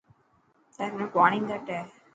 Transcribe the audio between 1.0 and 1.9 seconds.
۾ پاڻي گھٽ هي.